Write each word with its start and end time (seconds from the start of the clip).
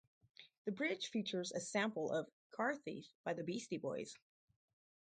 The 0.65 0.71
bridge 0.71 1.09
features 1.11 1.51
a 1.51 1.59
sample 1.59 2.09
of 2.11 2.27
"Car 2.49 2.75
Thief" 2.75 3.07
by 3.23 3.35
the 3.35 3.43
Beastie 3.43 3.77
Boys. 3.77 4.17